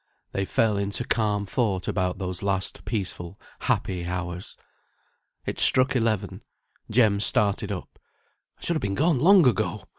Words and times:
They 0.31 0.45
fell 0.45 0.77
into 0.77 1.03
calm 1.05 1.45
thought 1.45 1.87
about 1.87 2.17
those 2.17 2.41
last 2.41 2.85
peaceful 2.85 3.39
happy 3.59 4.07
hours. 4.07 4.57
It 5.45 5.59
struck 5.59 5.95
eleven. 5.95 6.41
Jem 6.89 7.19
started 7.19 7.71
up. 7.71 7.99
"I 8.57 8.63
should 8.65 8.75
have 8.77 8.81
been 8.81 8.95
gone 8.95 9.19
long 9.19 9.45
ago. 9.45 9.83